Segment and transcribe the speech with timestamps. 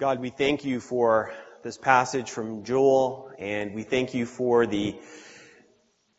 [0.00, 1.30] God, we thank you for
[1.62, 4.98] this passage from Joel, and we thank you for the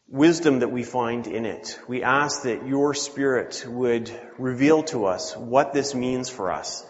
[0.07, 1.80] wisdom that we find in it.
[1.88, 6.86] We ask that your Spirit would reveal to us what this means for us,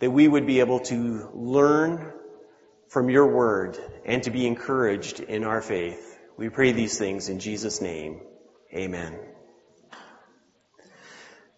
[0.00, 2.12] that we would be able to learn
[2.88, 6.20] from your word and to be encouraged in our faith.
[6.36, 8.20] We pray these things in Jesus' name.
[8.70, 9.18] Amen.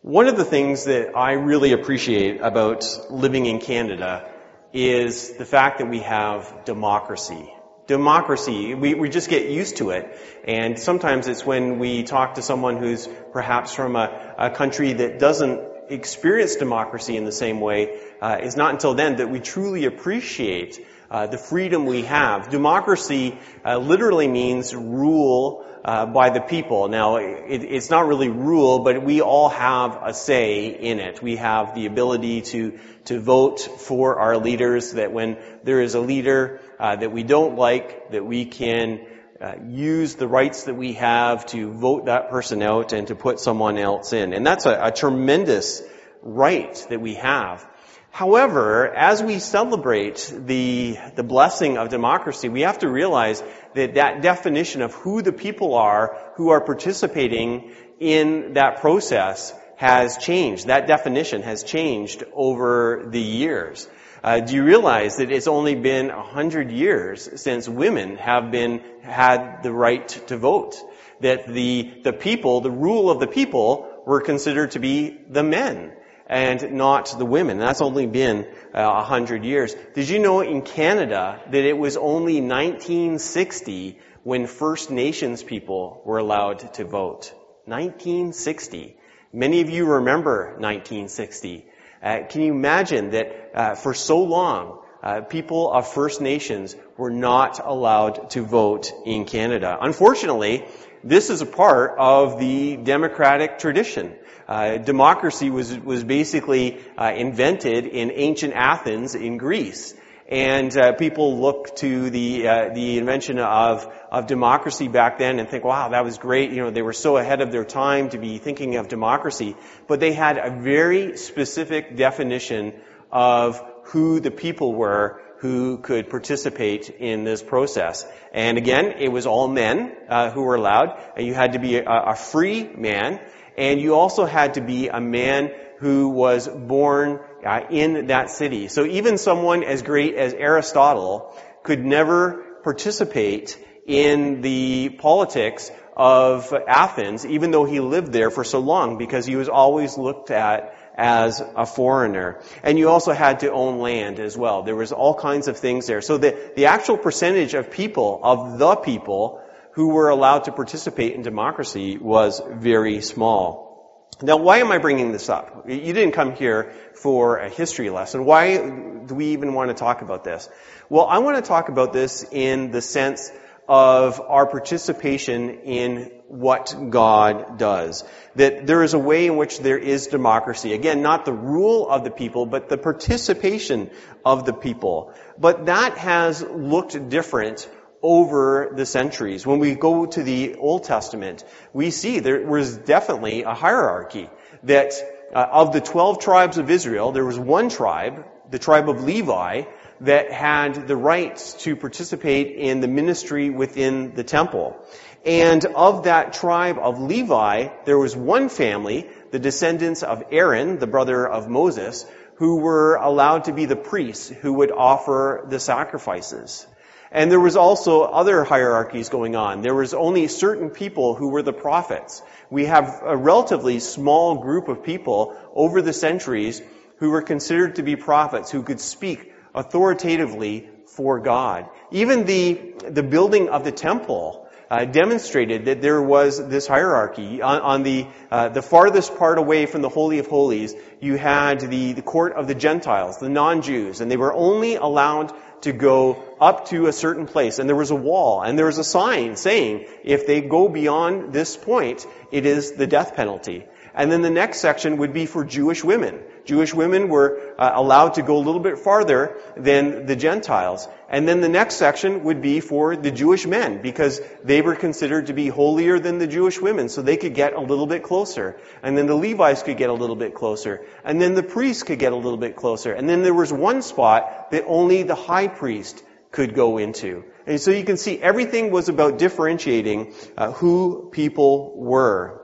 [0.03, 4.35] One of the things that I really appreciate about living in Canada
[4.77, 7.51] is the fact that we have democracy.
[7.87, 10.19] Democracy, we, we just get used to it.
[10.45, 15.19] And sometimes it's when we talk to someone who's perhaps from a, a country that
[15.19, 19.87] doesn't experience democracy in the same way, uh, it's not until then that we truly
[19.87, 22.51] appreciate uh, the freedom we have.
[22.51, 26.89] Democracy uh, literally means rule uh, by the people.
[26.89, 31.23] Now, it, it's not really rule, but we all have a say in it.
[31.23, 34.93] We have the ability to to vote for our leaders.
[34.93, 39.07] That when there is a leader uh, that we don't like, that we can
[39.41, 43.39] uh, use the rights that we have to vote that person out and to put
[43.39, 44.33] someone else in.
[44.33, 45.83] And that's a, a tremendous
[46.23, 47.67] right that we have.
[48.11, 53.43] However, as we celebrate the, the blessing of democracy, we have to realize
[53.75, 60.17] that that definition of who the people are who are participating in that process has
[60.17, 60.69] changed.
[60.69, 63.87] That definition has changed over the years.
[64.25, 68.83] Uh, do you realize that it's only been a hundred years since women have been
[69.03, 70.77] had the right to vote?
[71.21, 75.93] That the the people, the rule of the people, were considered to be the men
[76.27, 77.59] and not the women.
[77.59, 79.75] That's only been uh, a uh, hundred years.
[79.95, 86.19] Did you know in Canada that it was only 1960 when First Nations people were
[86.19, 87.33] allowed to vote?
[87.67, 88.97] 1960.
[89.33, 91.67] Many of you remember 1960.
[92.03, 97.13] Uh, can you imagine that uh, for so long, uh, people of First Nations were
[97.13, 99.79] not allowed to vote in Canada?
[99.81, 100.65] Unfortunately,
[101.05, 104.17] this is a part of the democratic tradition.
[104.49, 109.95] Uh, democracy was was basically uh, invented in ancient Athens in Greece,
[110.29, 115.49] and uh, people look to the uh, the invention of of democracy back then and
[115.49, 116.51] think, wow, that was great.
[116.51, 119.55] You know, they were so ahead of their time to be thinking of democracy,
[119.87, 122.73] but they had a very specific definition
[123.13, 128.07] of who the people were who could participate in this process.
[128.33, 130.99] And again, it was all men uh, who were allowed.
[131.19, 133.21] You had to be a, a free man
[133.57, 138.69] and you also had to be a man who was born uh, in that city.
[138.69, 147.25] So even someone as great as Aristotle could never participate in the politics of Athens,
[147.25, 151.43] even though he lived there for so long, because he was always looked at as
[151.55, 152.41] a foreigner.
[152.63, 154.63] And you also had to own land as well.
[154.63, 156.01] There was all kinds of things there.
[156.01, 159.43] So the, the actual percentage of people, of the people,
[159.73, 164.09] who were allowed to participate in democracy was very small.
[164.23, 165.69] Now, why am I bringing this up?
[165.69, 168.25] You didn't come here for a history lesson.
[168.25, 170.49] Why do we even want to talk about this?
[170.89, 173.31] Well, I want to talk about this in the sense
[173.69, 178.05] of our participation in what God does.
[178.37, 180.73] That there is a way in which there is democracy.
[180.73, 183.91] Again, not the rule of the people, but the participation
[184.25, 185.15] of the people.
[185.39, 187.69] But that has looked different
[188.03, 189.47] over the centuries.
[189.47, 194.31] When we go to the Old Testament, we see there was definitely a hierarchy
[194.65, 194.93] that
[195.35, 199.65] uh, of the 12 tribes of Israel, there was one tribe, the tribe of Levi,
[200.01, 204.77] that had the rights to participate in the ministry within the temple.
[205.25, 210.87] And of that tribe of Levi, there was one family, the descendants of Aaron, the
[210.87, 212.07] brother of Moses,
[212.37, 216.67] who were allowed to be the priests who would offer the sacrifices.
[217.11, 219.63] And there was also other hierarchies going on.
[219.63, 222.23] There was only certain people who were the prophets.
[222.51, 226.61] We have a relatively small group of people over the centuries
[226.99, 231.69] who were considered to be prophets, who could speak authoritatively for God.
[231.91, 237.41] Even the, the building of the temple uh, demonstrated that there was this hierarchy.
[237.41, 241.61] On, on the uh, the farthest part away from the Holy of Holies, you had
[241.61, 245.33] the, the court of the Gentiles, the non-Jews, and they were only allowed
[245.63, 247.59] to go up to a certain place.
[247.59, 251.33] And there was a wall, and there was a sign saying, if they go beyond
[251.33, 253.67] this point, it is the death penalty.
[253.95, 256.21] And then the next section would be for Jewish women.
[256.47, 260.89] Jewish women were uh, allowed to go a little bit farther than the Gentiles.
[261.09, 265.27] And then the next section would be for the Jewish men because they were considered
[265.27, 268.59] to be holier than the Jewish women, so they could get a little bit closer.
[268.83, 270.87] And then the Levites could get a little bit closer.
[271.05, 272.93] And then the priests could get a little bit closer.
[272.93, 277.25] And then there was one spot that only the high priest could go into.
[277.47, 282.43] And so you can see everything was about differentiating uh, who people were.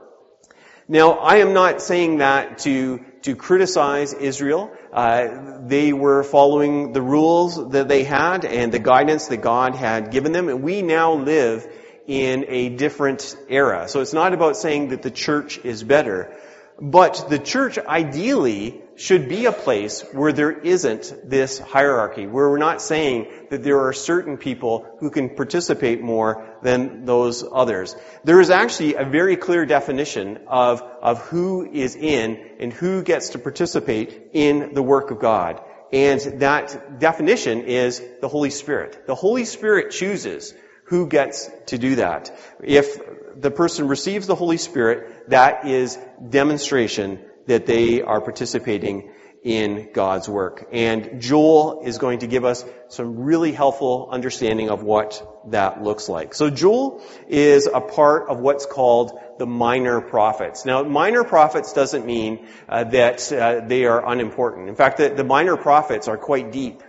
[0.87, 4.71] Now, I am not saying that to to criticize Israel.
[4.91, 10.11] Uh, they were following the rules that they had and the guidance that God had
[10.11, 11.67] given them, and we now live
[12.05, 13.87] in a different era.
[13.87, 16.35] So it's not about saying that the church is better,
[16.79, 22.57] but the church ideally should be a place where there isn't this hierarchy, where we're
[22.57, 27.95] not saying that there are certain people who can participate more than those others.
[28.23, 33.29] There is actually a very clear definition of, of who is in and who gets
[33.29, 35.61] to participate in the work of God.
[35.91, 39.05] And that definition is the Holy Spirit.
[39.05, 40.53] The Holy Spirit chooses
[40.85, 42.35] who gets to do that.
[42.61, 42.99] If
[43.39, 45.97] the person receives the Holy Spirit, that is
[46.29, 49.11] demonstration that they are participating
[49.43, 50.69] in God's work.
[50.71, 56.07] And Joel is going to give us some really helpful understanding of what that looks
[56.07, 56.33] like.
[56.33, 60.63] So Joel is a part of what's called the minor prophets.
[60.63, 64.69] Now, minor prophets doesn't mean uh, that uh, they are unimportant.
[64.69, 66.81] In fact, the, the minor prophets are quite deep.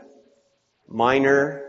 [0.88, 1.63] Minor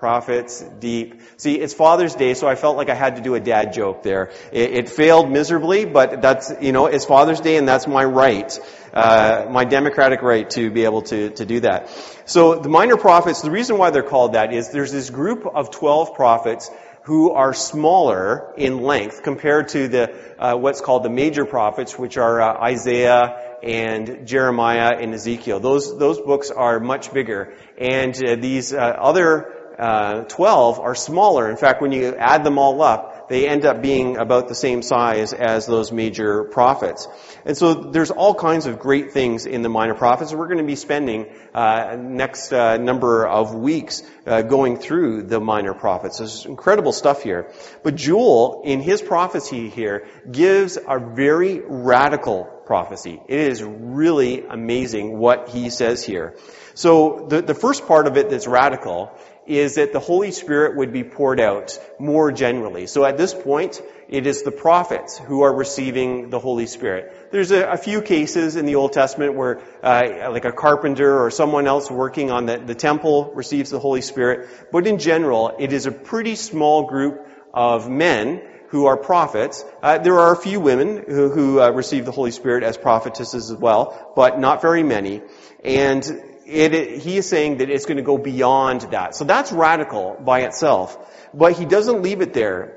[0.00, 1.20] prophets, deep.
[1.36, 4.02] See, it's Father's Day, so I felt like I had to do a dad joke
[4.02, 4.32] there.
[4.50, 8.58] It, it failed miserably, but that's, you know, it's Father's Day and that's my right,
[8.94, 11.90] uh, my democratic right to be able to, to do that.
[12.24, 15.70] So the minor prophets, the reason why they're called that is there's this group of
[15.70, 16.70] 12 prophets
[17.02, 22.16] who are smaller in length compared to the, uh, what's called the major prophets, which
[22.16, 25.60] are uh, Isaiah, and Jeremiah and Ezekiel.
[25.60, 31.50] Those those books are much bigger, and uh, these uh, other uh, 12 are smaller.
[31.50, 34.82] In fact, when you add them all up, they end up being about the same
[34.82, 37.08] size as those major prophets.
[37.44, 40.34] And so there's all kinds of great things in the minor prophets.
[40.34, 45.40] We're going to be spending uh, next uh, number of weeks uh, going through the
[45.40, 46.18] minor prophets.
[46.18, 47.52] There's incredible stuff here.
[47.82, 53.20] But Joel, in his prophecy here, gives a very radical prophecy.
[53.26, 56.36] It is really amazing what he says here.
[56.74, 59.12] So the, the first part of it that's radical
[59.50, 62.86] is that the Holy Spirit would be poured out more generally.
[62.86, 67.32] So at this point, it is the prophets who are receiving the Holy Spirit.
[67.32, 71.30] There's a, a few cases in the Old Testament where, uh, like a carpenter or
[71.30, 74.48] someone else working on the, the temple receives the Holy Spirit.
[74.70, 79.64] But in general, it is a pretty small group of men who are prophets.
[79.82, 83.50] Uh, there are a few women who, who uh, receive the Holy Spirit as prophetesses
[83.50, 85.22] as well, but not very many.
[85.64, 86.04] And
[86.50, 89.14] it, he is saying that it's going to go beyond that.
[89.14, 90.98] So that's radical by itself.
[91.32, 92.76] But he doesn't leave it there.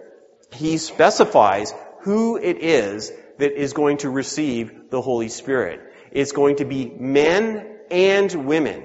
[0.51, 5.81] He specifies who it is that is going to receive the Holy Spirit.
[6.11, 8.83] It's going to be men and women.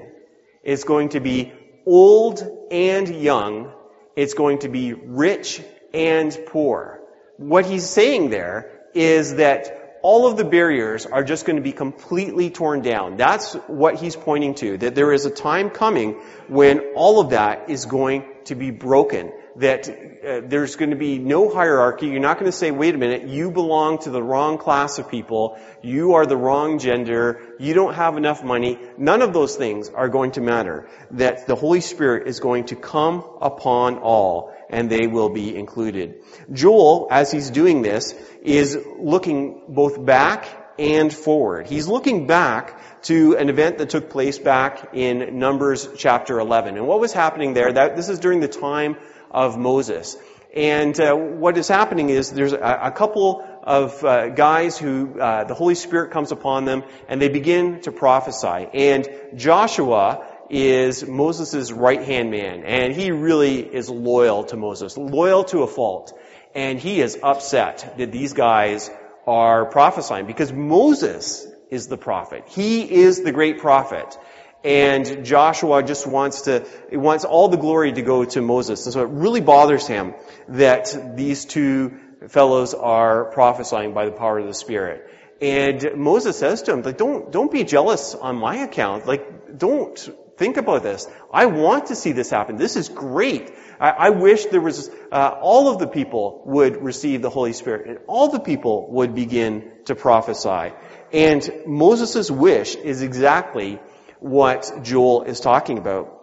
[0.63, 1.53] It's going to be
[1.85, 3.73] old and young.
[4.17, 5.63] It's going to be rich
[5.93, 7.01] and poor.
[7.37, 11.73] What he's saying there is that all of the barriers are just going to be
[11.73, 13.17] completely torn down.
[13.17, 17.71] That's what he's pointing to, that there is a time coming when all of that
[17.71, 19.33] is going to be broken.
[19.59, 22.07] That uh, there's going to be no hierarchy.
[22.07, 25.09] You're not going to say, wait a minute, you belong to the wrong class of
[25.09, 25.59] people.
[25.83, 27.55] You are the wrong gender.
[27.59, 28.79] You don't have enough money.
[28.97, 30.89] None of those things are going to matter.
[31.13, 36.23] That the Holy Spirit is going to come upon all and they will be included.
[36.53, 40.47] Joel, as he's doing this, is looking both back
[40.79, 41.67] and forward.
[41.67, 46.77] He's looking back to an event that took place back in Numbers chapter 11.
[46.77, 48.97] And what was happening there, that, this is during the time
[49.31, 50.17] of Moses.
[50.55, 55.45] And uh, what is happening is there's a, a couple of uh, guys who uh,
[55.45, 58.67] the Holy Spirit comes upon them and they begin to prophesy.
[58.73, 65.45] And Joshua is Moses' right hand man, and he really is loyal to Moses, loyal
[65.45, 66.19] to a fault.
[66.55, 68.91] And he is upset that these guys
[69.27, 72.45] are prophesying because Moses is the prophet.
[72.49, 74.19] He is the great prophet.
[74.65, 78.87] And Joshua just wants to, wants all the glory to go to Moses.
[78.87, 80.15] And so it really bothers him
[80.49, 81.99] that these two
[82.29, 85.09] fellows are prophesying by the power of the Spirit.
[85.41, 89.07] And Moses says to him, like, don't, don't be jealous on my account.
[89.07, 89.97] Like, don't
[90.39, 91.09] Think about this.
[91.33, 92.57] I want to see this happen.
[92.57, 93.53] This is great.
[93.81, 97.89] I, I wish there was, uh, all of the people would receive the Holy Spirit
[97.89, 100.73] and all the people would begin to prophesy.
[101.13, 103.81] And Moses' wish is exactly
[104.21, 106.15] what Joel is talking about.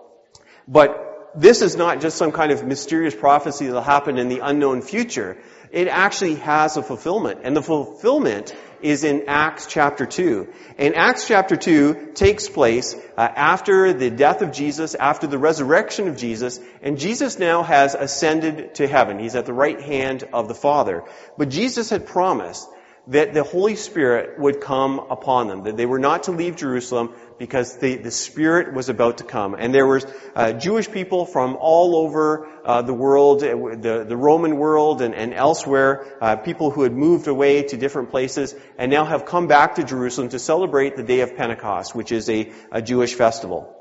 [0.68, 4.82] But this is not just some kind of mysterious prophecy that'll happen in the unknown
[4.82, 5.38] future.
[5.72, 7.42] It actually has a fulfillment.
[7.44, 10.48] And the fulfillment is in Acts chapter 2.
[10.78, 16.08] And Acts chapter 2 takes place uh, after the death of Jesus, after the resurrection
[16.08, 19.20] of Jesus, and Jesus now has ascended to heaven.
[19.20, 21.04] He's at the right hand of the Father.
[21.38, 22.70] But Jesus had promised
[23.08, 27.14] that the Holy Spirit would come upon them, that they were not to leave Jerusalem
[27.38, 29.56] because the, the Spirit was about to come.
[29.58, 30.02] And there were
[30.36, 35.14] uh, Jewish people from all over uh, the world, uh, the, the Roman world and,
[35.14, 39.48] and elsewhere, uh, people who had moved away to different places and now have come
[39.48, 43.72] back to Jerusalem to celebrate the day of Pentecost, which is a, a Jewish festival.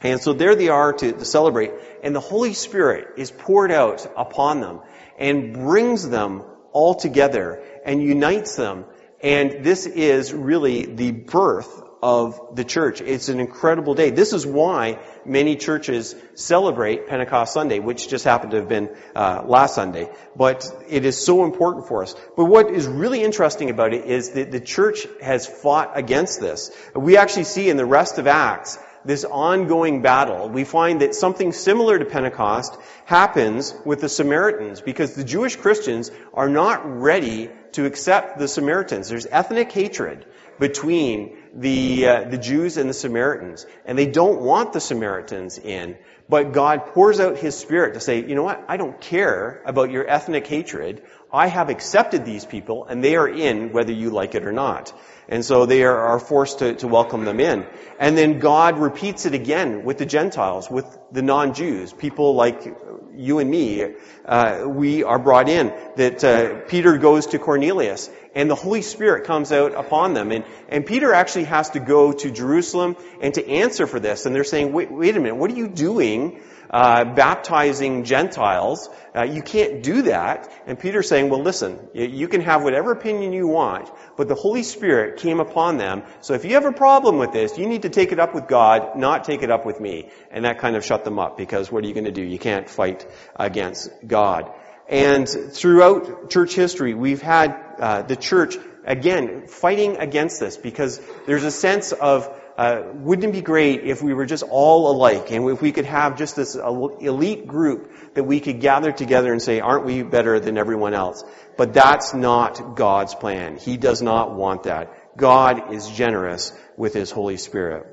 [0.00, 1.72] And so there they are to, to celebrate.
[2.02, 4.80] And the Holy Spirit is poured out upon them
[5.18, 8.84] and brings them all together and unites them.
[9.22, 13.00] And this is really the birth of the church.
[13.00, 14.10] It's an incredible day.
[14.10, 19.44] This is why many churches celebrate Pentecost Sunday, which just happened to have been uh,
[19.46, 20.10] last Sunday.
[20.34, 22.16] But it is so important for us.
[22.36, 26.72] But what is really interesting about it is that the church has fought against this.
[26.94, 31.52] We actually see in the rest of Acts this ongoing battle, we find that something
[31.52, 37.84] similar to Pentecost happens with the Samaritans because the Jewish Christians are not ready to
[37.84, 39.08] accept the Samaritans.
[39.08, 40.26] There's ethnic hatred
[40.60, 45.96] between the, uh, the Jews and the Samaritans, and they don't want the Samaritans in.
[46.28, 48.64] But God pours out His Spirit to say, you know what?
[48.68, 51.02] I don't care about your ethnic hatred.
[51.32, 54.92] I have accepted these people, and they are in whether you like it or not.
[55.28, 57.66] And so they are, forced to, to welcome them in.
[57.98, 62.76] And then God repeats it again with the Gentiles, with the non-Jews, people like
[63.14, 63.94] you and me.
[64.26, 65.72] Uh, we are brought in.
[65.96, 70.32] That uh, Peter goes to Cornelius, and the Holy Spirit comes out upon them.
[70.32, 74.26] And, and Peter actually has to go to Jerusalem and to answer for this.
[74.26, 78.88] And they're saying, wait, wait a minute, what are you doing uh, baptizing Gentiles?
[79.14, 80.50] Uh, you can't do that.
[80.66, 84.62] And Peter's saying, well, listen, you can have whatever opinion you want, but the Holy
[84.62, 86.02] Spirit came upon them.
[86.20, 88.48] So if you have a problem with this, you need to take it up with
[88.48, 90.08] God, not take it up with me.
[90.30, 92.22] And that kind of shut them up because what are you going to do?
[92.22, 94.50] You can't fight against God.
[94.88, 101.44] And throughout church history, we've had uh, the church, again, fighting against this because there's
[101.44, 102.28] a sense of
[102.62, 105.84] uh, wouldn't it be great if we were just all alike and if we could
[105.84, 110.38] have just this elite group that we could gather together and say, aren't we better
[110.38, 111.24] than everyone else?
[111.56, 113.56] But that's not God's plan.
[113.56, 115.16] He does not want that.
[115.16, 117.84] God is generous with His Holy Spirit.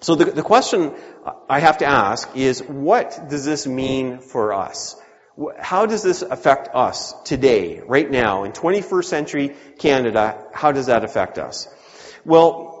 [0.00, 0.96] So the, the question
[1.48, 5.00] I have to ask is, what does this mean for us?
[5.60, 10.44] How does this affect us today, right now, in 21st century Canada?
[10.52, 11.68] How does that affect us?
[12.24, 12.77] Well,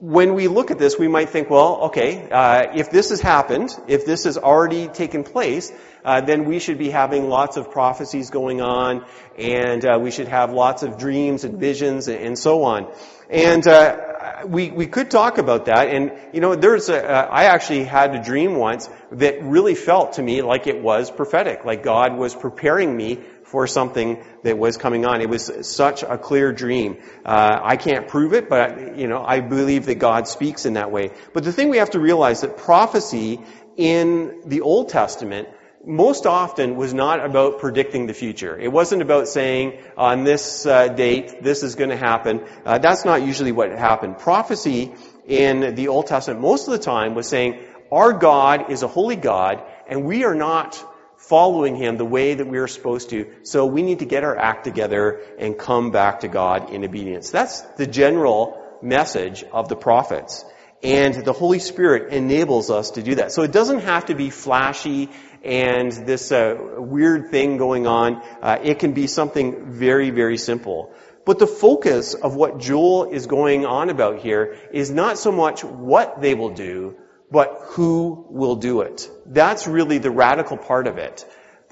[0.00, 3.76] when we look at this, we might think, well, okay, uh, if this has happened,
[3.88, 5.72] if this has already taken place,
[6.04, 9.04] uh, then we should be having lots of prophecies going on,
[9.36, 12.92] and uh, we should have lots of dreams and visions and, and so on.
[13.28, 15.88] And uh, we we could talk about that.
[15.88, 20.14] And you know, there's a, uh, I actually had a dream once that really felt
[20.14, 23.18] to me like it was prophetic, like God was preparing me
[23.50, 25.20] for something that was coming on.
[25.20, 26.98] It was such a clear dream.
[27.24, 30.90] Uh, I can't prove it, but you know, I believe that God speaks in that
[30.90, 31.10] way.
[31.32, 33.40] But the thing we have to realize that prophecy
[33.76, 35.48] in the Old Testament
[35.86, 38.58] most often was not about predicting the future.
[38.58, 42.44] It wasn't about saying on this uh, date this is going to happen.
[42.66, 44.18] Uh, that's not usually what happened.
[44.18, 44.92] Prophecy
[45.26, 49.16] in the Old Testament most of the time was saying our God is a holy
[49.16, 50.84] God and we are not
[51.18, 53.30] following Him the way that we are supposed to.
[53.42, 57.30] So we need to get our act together and come back to God in obedience.
[57.30, 60.44] That's the general message of the prophets.
[60.82, 63.32] And the Holy Spirit enables us to do that.
[63.32, 65.10] So it doesn't have to be flashy
[65.44, 68.22] and this uh, weird thing going on.
[68.40, 70.92] Uh, it can be something very, very simple.
[71.24, 75.62] But the focus of what Joel is going on about here is not so much
[75.64, 76.96] what they will do,
[77.30, 79.08] but who will do it.
[79.26, 81.24] That's really the radical part of it.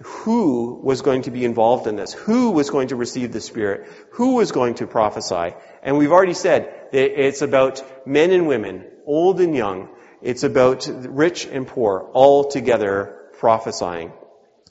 [0.03, 2.13] Who was going to be involved in this?
[2.13, 3.91] Who was going to receive the Spirit?
[4.13, 5.55] Who was going to prophesy?
[5.83, 9.89] And we've already said it's about men and women, old and young.
[10.21, 14.13] It's about rich and poor, all together prophesying.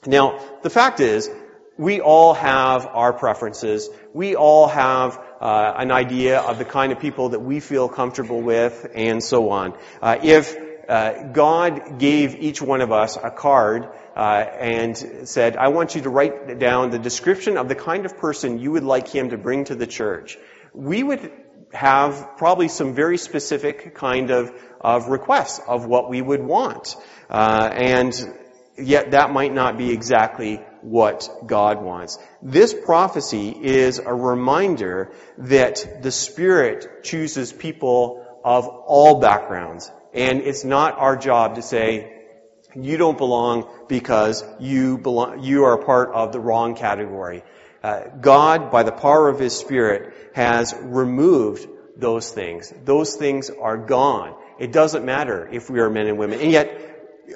[0.06, 1.28] Now, the fact is,
[1.76, 3.90] we all have our preferences.
[4.14, 8.40] We all have uh, an idea of the kind of people that we feel comfortable
[8.40, 9.74] with, and so on.
[10.00, 10.56] Uh, if
[10.88, 14.96] uh, God gave each one of us a card uh, and
[15.28, 18.72] said, I want you to write down the description of the kind of person you
[18.72, 20.38] would like him to bring to the church,
[20.72, 21.32] we would
[21.72, 26.96] have probably some very specific kind of, of requests of what we would want.
[27.28, 28.14] Uh, and
[28.78, 32.18] yet that might not be exactly what God wants.
[32.42, 39.90] This prophecy is a reminder that the Spirit chooses people of all backgrounds.
[40.14, 42.12] And it's not our job to say,
[42.74, 47.42] you don't belong because you belong, you are part of the wrong category.
[47.82, 52.72] Uh, God, by the power of His Spirit, has removed those things.
[52.84, 54.34] Those things are gone.
[54.58, 56.40] It doesn't matter if we are men and women.
[56.40, 56.80] And yet,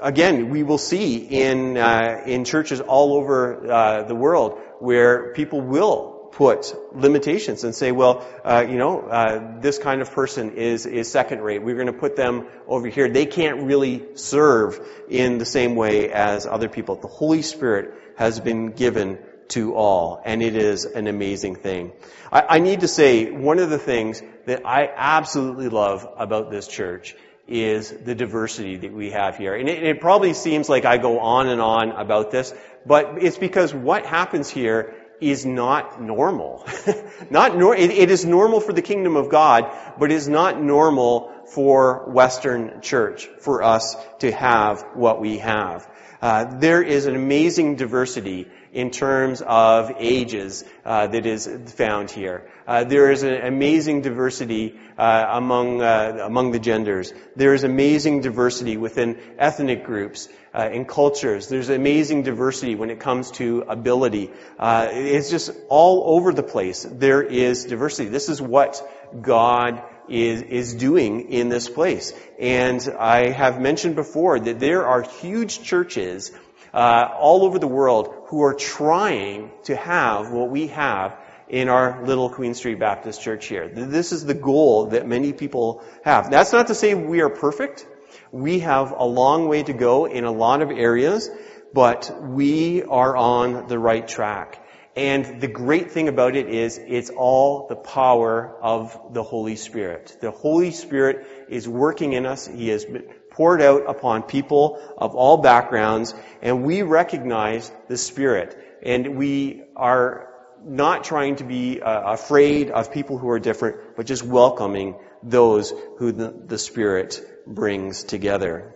[0.03, 5.61] again, we will see in uh, in churches all over uh, the world where people
[5.61, 10.87] will put limitations and say, well, uh, you know, uh, this kind of person is
[10.87, 11.63] is second rate.
[11.63, 13.09] We're going to put them over here.
[13.09, 16.97] They can't really serve in the same way as other people.
[16.97, 19.19] The Holy Spirit has been given
[19.49, 21.93] to all, and it is an amazing thing.
[22.31, 26.69] I, I need to say one of the things that I absolutely love about this
[26.69, 27.17] church
[27.51, 29.55] is the diversity that we have here.
[29.57, 32.55] And it, it, probably seems like I go on and on about this,
[32.87, 36.67] but it's because what happens here is not normal.
[37.31, 40.61] not nor- it, it is normal for the kingdom of God, but it is not
[40.61, 45.89] normal for Western church for us to have what we have.
[46.21, 52.49] Uh, there is an amazing diversity in terms of ages uh, that is found here.
[52.67, 57.13] Uh, there is an amazing diversity uh, among uh, among the genders.
[57.37, 61.49] There is amazing diversity within ethnic groups uh, and cultures.
[61.49, 64.31] There's amazing diversity when it comes to ability.
[64.59, 66.87] Uh, it's just all over the place.
[66.89, 68.09] There is diversity.
[68.09, 68.81] This is what
[69.21, 72.13] God is, is doing in this place.
[72.39, 76.33] And I have mentioned before that there are huge churches
[76.75, 81.17] uh, all over the world who are trying to have what we have
[81.49, 83.69] in our little Queen Street Baptist Church here.
[83.69, 86.31] This is the goal that many people have.
[86.31, 87.87] That's not to say we are perfect.
[88.31, 91.29] We have a long way to go in a lot of areas,
[91.73, 94.65] but we are on the right track.
[94.97, 100.17] And the great thing about it is it's all the power of the Holy Spirit.
[100.21, 102.47] The Holy Spirit is working in us.
[102.47, 102.85] He has
[103.31, 108.59] poured out upon people of all backgrounds, and we recognize the Spirit.
[108.83, 110.29] And we are
[110.65, 115.73] not trying to be uh, afraid of people who are different, but just welcoming those
[115.99, 118.75] who the, the Spirit brings together.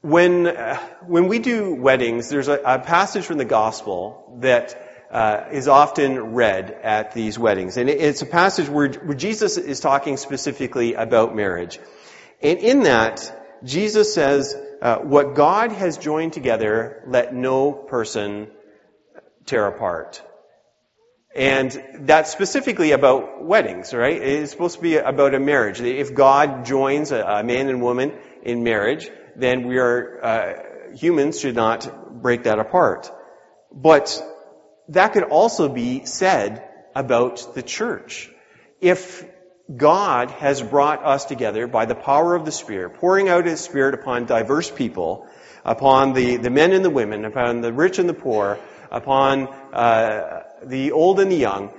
[0.00, 5.46] When, uh, when we do weddings, there's a, a, passage from the gospel that uh,
[5.50, 7.76] is often read at these weddings.
[7.76, 11.80] And it, it's a passage where, where Jesus is talking specifically about marriage.
[12.40, 18.48] And in that, Jesus says, uh, what God has joined together, let no person
[19.46, 20.22] tear apart.
[21.34, 24.20] And that's specifically about weddings, right?
[24.20, 25.80] It's supposed to be about a marriage.
[25.80, 31.40] If God joins a, a man and woman in marriage, then we are, uh, humans
[31.40, 33.10] should not break that apart.
[33.72, 34.20] But
[34.88, 38.30] that could also be said about the church.
[38.80, 39.24] If
[39.74, 43.94] God has brought us together by the power of the Spirit, pouring out His Spirit
[43.94, 45.26] upon diverse people,
[45.64, 48.58] upon the, the men and the women, upon the rich and the poor,
[48.90, 51.72] upon uh, the old and the young,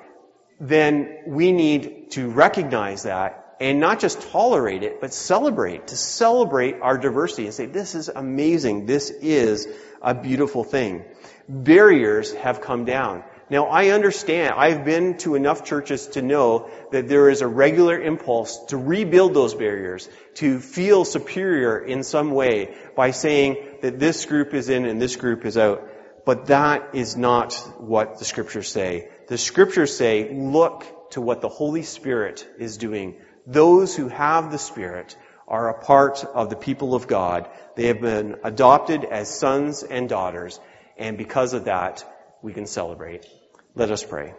[0.62, 6.80] then we need to recognize that and not just tolerate it, but celebrate, to celebrate
[6.82, 8.86] our diversity and say, this is amazing.
[8.86, 9.68] This is
[10.02, 11.04] a beautiful thing.
[11.48, 13.24] Barriers have come down.
[13.50, 14.54] Now, I understand.
[14.56, 19.34] I've been to enough churches to know that there is a regular impulse to rebuild
[19.34, 24.86] those barriers, to feel superior in some way by saying that this group is in
[24.86, 25.90] and this group is out.
[26.26, 29.10] But that is not what the scriptures say.
[29.28, 33.16] The scriptures say, look to what the Holy Spirit is doing.
[33.50, 37.50] Those who have the Spirit are a part of the people of God.
[37.76, 40.60] They have been adopted as sons and daughters,
[40.98, 42.06] and because of that,
[42.44, 43.26] we can celebrate.
[43.74, 44.36] Let us pray.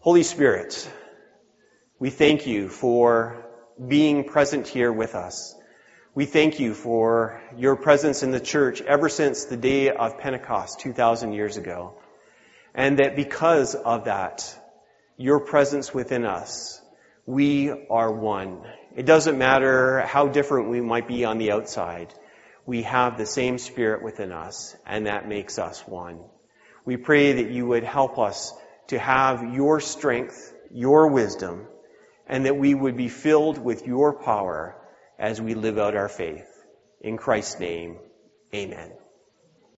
[0.00, 0.86] Holy Spirit,
[1.98, 3.46] we thank you for
[3.88, 5.54] being present here with us.
[6.14, 10.80] We thank you for your presence in the church ever since the day of Pentecost
[10.80, 11.94] 2,000 years ago.
[12.74, 14.54] And that because of that,
[15.16, 16.80] your presence within us,
[17.26, 18.62] we are one.
[18.94, 22.12] It doesn't matter how different we might be on the outside
[22.66, 26.20] we have the same Spirit within us, and that makes us one.
[26.84, 28.52] We pray that you would help us
[28.88, 31.68] to have your strength, your wisdom,
[32.26, 34.76] and that we would be filled with your power
[35.18, 36.48] as we live out our faith.
[37.00, 37.98] In Christ's name,
[38.52, 38.92] amen.